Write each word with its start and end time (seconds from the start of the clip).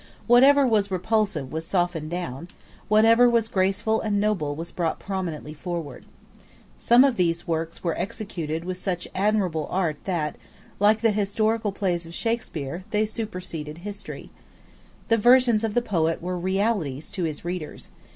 Whatever 0.25 0.65
was 0.65 0.89
repulsive 0.89 1.51
was 1.53 1.63
softened 1.63 2.09
down: 2.09 2.47
whatever 2.87 3.29
was 3.29 3.47
graceful 3.47 4.01
and 4.01 4.19
noble 4.19 4.55
was 4.55 4.71
brought 4.71 4.97
prominently 4.97 5.53
forward. 5.53 6.05
Some 6.79 7.03
of 7.03 7.17
these 7.17 7.47
works 7.47 7.83
were 7.83 7.95
executed 7.95 8.63
with 8.65 8.79
such 8.79 9.07
admirable 9.13 9.67
art 9.69 9.97
that, 10.05 10.39
like 10.79 11.01
the 11.01 11.11
historical 11.11 11.71
plays 11.71 12.07
of 12.07 12.15
Shakspeare, 12.15 12.83
they 12.89 13.05
superseded 13.05 13.77
history. 13.85 14.31
The 15.07 15.17
visions 15.17 15.63
of 15.63 15.75
the 15.75 15.83
poet 15.83 16.19
were 16.19 16.35
realities 16.35 17.11
to 17.11 17.25
his 17.25 17.45
readers. 17.45 17.91